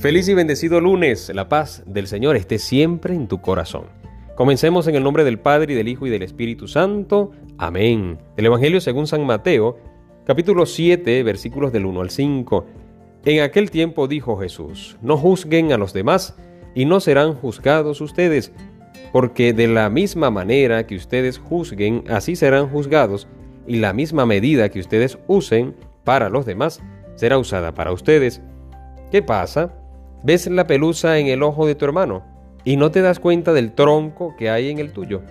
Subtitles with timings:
[0.00, 1.30] Feliz y bendecido lunes.
[1.34, 3.84] La paz del Señor esté siempre en tu corazón.
[4.34, 7.32] Comencemos en el nombre del Padre y del Hijo y del Espíritu Santo.
[7.58, 8.16] Amén.
[8.38, 9.76] El Evangelio según San Mateo,
[10.24, 12.66] capítulo 7, versículos del 1 al 5.
[13.26, 16.34] En aquel tiempo dijo Jesús, no juzguen a los demás
[16.74, 18.54] y no serán juzgados ustedes,
[19.12, 23.28] porque de la misma manera que ustedes juzguen, así serán juzgados,
[23.66, 26.80] y la misma medida que ustedes usen para los demás
[27.16, 28.40] será usada para ustedes.
[29.10, 29.74] ¿Qué pasa?
[30.22, 32.22] Ves la pelusa en el ojo de tu hermano
[32.64, 35.22] y no te das cuenta del tronco que hay en el tuyo.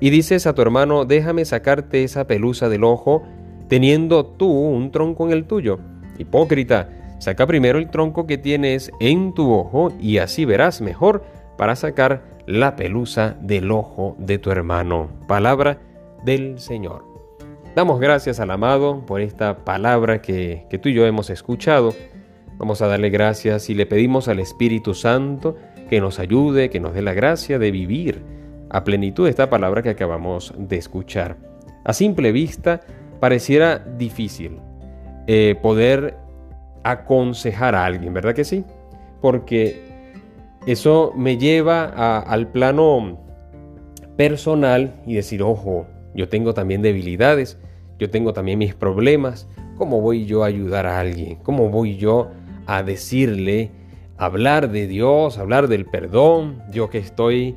[0.00, 3.22] Y dices a tu hermano, déjame sacarte esa pelusa del ojo,
[3.68, 5.78] teniendo tú un tronco en el tuyo.
[6.18, 6.90] Hipócrita,
[7.20, 11.24] saca primero el tronco que tienes en tu ojo y así verás mejor
[11.56, 15.08] para sacar la pelusa del ojo de tu hermano.
[15.26, 15.78] Palabra
[16.22, 17.04] del Señor.
[17.74, 21.94] Damos gracias al amado por esta palabra que, que tú y yo hemos escuchado
[22.58, 25.56] Vamos a darle gracias y le pedimos al Espíritu Santo
[25.90, 28.22] que nos ayude, que nos dé la gracia de vivir
[28.70, 31.36] a plenitud esta palabra que acabamos de escuchar.
[31.84, 32.80] A simple vista
[33.20, 34.58] pareciera difícil
[35.26, 36.16] eh, poder
[36.84, 38.64] aconsejar a alguien, ¿verdad que sí?
[39.20, 39.82] Porque
[40.66, 43.18] eso me lleva al plano
[44.16, 47.58] personal y decir, ojo, yo tengo también debilidades,
[47.98, 51.36] yo tengo también mis problemas, ¿cómo voy yo a ayudar a alguien?
[51.42, 52.30] ¿Cómo voy yo
[52.66, 53.70] a decirle,
[54.16, 57.56] hablar de Dios, hablar del perdón, yo que estoy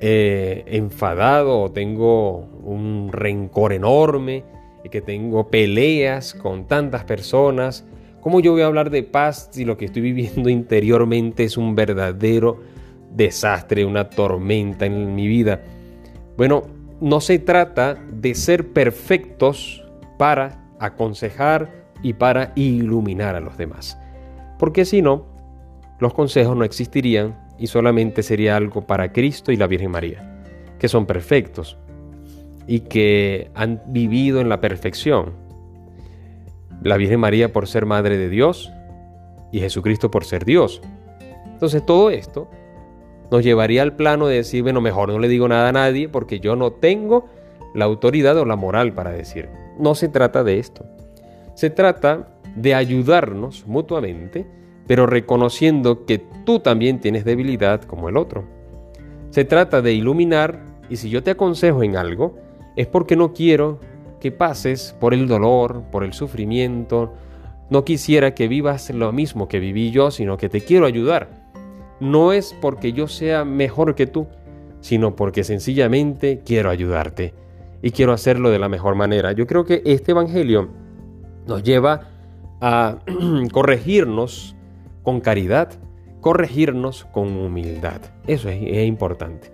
[0.00, 4.44] eh, enfadado o tengo un rencor enorme
[4.84, 7.86] y que tengo peleas con tantas personas,
[8.20, 11.74] ¿cómo yo voy a hablar de paz si lo que estoy viviendo interiormente es un
[11.74, 12.60] verdadero
[13.10, 15.62] desastre, una tormenta en mi vida?
[16.36, 16.64] Bueno,
[17.00, 19.82] no se trata de ser perfectos
[20.18, 23.98] para aconsejar y para iluminar a los demás
[24.58, 25.26] porque si no,
[25.98, 30.42] los consejos no existirían y solamente sería algo para Cristo y la Virgen María,
[30.78, 31.78] que son perfectos
[32.66, 35.32] y que han vivido en la perfección.
[36.82, 38.72] La Virgen María por ser Madre de Dios
[39.52, 40.82] y Jesucristo por ser Dios.
[41.46, 42.48] Entonces todo esto
[43.30, 46.40] nos llevaría al plano de decir, bueno, mejor no le digo nada a nadie porque
[46.40, 47.26] yo no tengo
[47.74, 49.48] la autoridad o la moral para decir.
[49.78, 50.84] No se trata de esto.
[51.54, 54.46] Se trata de ayudarnos mutuamente,
[54.86, 58.44] pero reconociendo que tú también tienes debilidad como el otro.
[59.30, 62.36] Se trata de iluminar y si yo te aconsejo en algo,
[62.76, 63.80] es porque no quiero
[64.20, 67.12] que pases por el dolor, por el sufrimiento,
[67.70, 71.28] no quisiera que vivas lo mismo que viví yo, sino que te quiero ayudar.
[72.00, 74.26] No es porque yo sea mejor que tú,
[74.80, 77.32] sino porque sencillamente quiero ayudarte
[77.82, 79.32] y quiero hacerlo de la mejor manera.
[79.32, 80.68] Yo creo que este Evangelio
[81.46, 82.13] nos lleva
[83.52, 84.56] corregirnos
[85.02, 85.70] con caridad,
[86.20, 88.00] corregirnos con humildad.
[88.26, 89.50] Eso es, importante.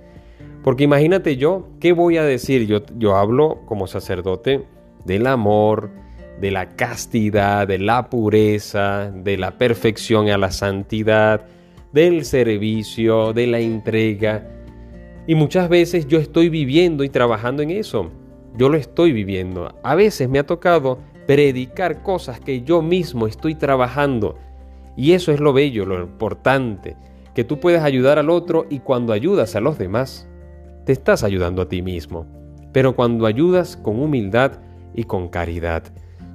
[0.62, 2.66] Porque imagínate yo, ¿qué voy a decir?
[2.66, 4.64] Yo, yo hablo como sacerdote
[5.04, 5.90] del amor,
[6.40, 11.46] de la castidad, de la pureza, de la perfección a la santidad,
[11.92, 14.46] del servicio, de la entrega.
[15.26, 18.10] Y muchas veces yo estoy viviendo y trabajando en eso.
[18.56, 19.74] Yo lo estoy viviendo.
[19.82, 20.98] A veces me ha tocado
[21.30, 24.36] predicar cosas que yo mismo estoy trabajando.
[24.96, 26.96] Y eso es lo bello, lo importante,
[27.36, 30.28] que tú puedes ayudar al otro y cuando ayudas a los demás,
[30.84, 32.26] te estás ayudando a ti mismo.
[32.72, 34.54] Pero cuando ayudas con humildad
[34.92, 35.84] y con caridad.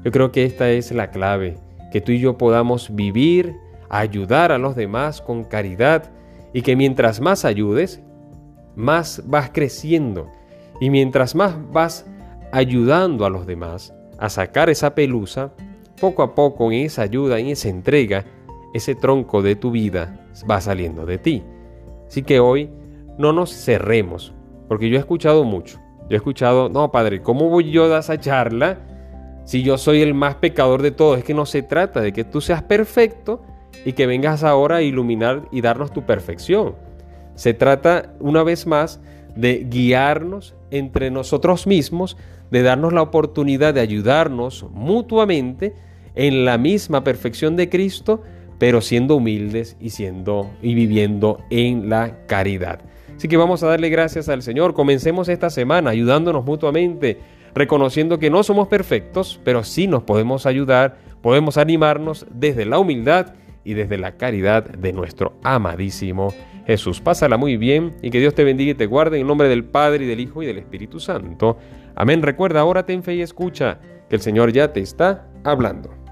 [0.06, 1.58] Yo creo que esta es la clave,
[1.92, 3.54] que tú y yo podamos vivir,
[3.90, 6.10] ayudar a los demás con caridad
[6.54, 8.02] y que mientras más ayudes,
[8.78, 10.32] más vas creciendo.
[10.80, 12.06] Y mientras más vas
[12.54, 15.52] ayudando a los demás, a sacar esa pelusa,
[16.00, 18.26] poco a poco en esa ayuda, en esa entrega,
[18.74, 21.44] ese tronco de tu vida va saliendo de ti.
[22.08, 22.70] Así que hoy
[23.18, 24.34] no nos cerremos,
[24.68, 25.80] porque yo he escuchado mucho.
[26.10, 28.80] Yo he escuchado, no, padre, ¿cómo voy yo a esa charla
[29.44, 31.18] si yo soy el más pecador de todos?
[31.18, 33.42] Es que no se trata de que tú seas perfecto
[33.86, 36.76] y que vengas ahora a iluminar y darnos tu perfección.
[37.36, 39.02] Se trata, una vez más,
[39.36, 42.18] de guiarnos entre nosotros mismos,
[42.56, 45.74] de darnos la oportunidad de ayudarnos mutuamente
[46.16, 48.24] en la misma perfección de Cristo,
[48.58, 52.80] pero siendo humildes y siendo y viviendo en la caridad.
[53.14, 54.74] Así que vamos a darle gracias al Señor.
[54.74, 57.20] Comencemos esta semana ayudándonos mutuamente,
[57.54, 63.34] reconociendo que no somos perfectos, pero sí nos podemos ayudar, podemos animarnos desde la humildad
[63.66, 66.34] y desde la caridad de nuestro amadísimo
[66.66, 67.02] Jesús.
[67.02, 70.06] Pásala muy bien y que Dios te bendiga y te guarde en nombre del Padre
[70.06, 71.58] y del Hijo y del Espíritu Santo.
[71.96, 72.22] Amén.
[72.22, 73.80] Recuerda, ahora ten fe y escucha
[74.10, 76.05] que el Señor ya te está hablando.